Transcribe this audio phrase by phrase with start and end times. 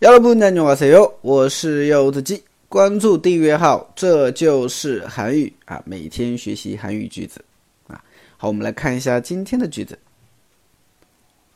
[0.00, 1.14] 여러분 안녕하세요.
[1.22, 7.44] 我是柚子鸡，关注订阅号，这就是韩语啊，每天学习韩语句子
[7.86, 8.02] 啊。
[8.36, 9.98] 好，我们来看一下今天的句子。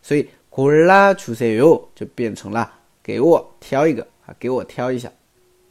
[0.03, 2.71] 所以골라주세요就变成了
[3.03, 5.11] 给我挑一个啊，给我挑一下。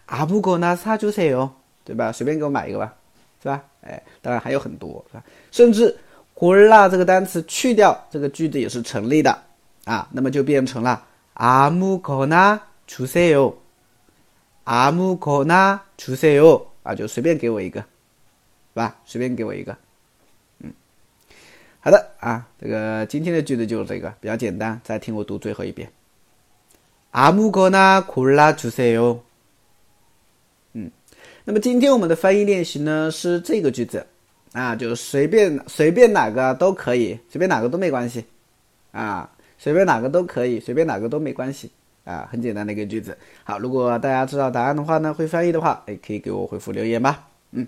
[0.05, 1.51] 啊，不过呢，是，就是有，
[1.83, 2.95] 对吧，随便给我买一个吧，
[3.41, 3.61] 是吧？
[3.81, 5.23] 哎，当然还有很多，是吧？
[5.51, 5.93] 甚至。
[6.42, 9.36] 골라这个单词去掉，这个句子也是成立的
[9.84, 13.54] 啊，那么就变成了아무거나주세 요，
[14.64, 17.86] 아무거나주세 요， 啊，就随便给我一个，是
[18.74, 18.96] 吧？
[19.04, 19.76] 随便给我一个，
[20.60, 20.72] 嗯，
[21.80, 25.90] 好的啊，这个今天的句子就是这个，比较简单，再听我读最后一遍，
[27.12, 29.18] 아무거나골라주세 요，
[30.74, 30.90] 嗯，
[31.44, 34.06] 那么今天我们的翻译练习呢是这个句子。
[34.53, 38.23] 啊，就随便随便哪个都可以，随便哪个都没关系，
[38.91, 41.69] 啊，随便哪个都可以，随便哪个都没关系，
[42.05, 43.17] 啊，很简单的一个句子。
[43.43, 47.27] 好，如果大家知道答案的话呢，会翻译的话，哎，可以给我回复留言吧。
[47.51, 47.67] 嗯。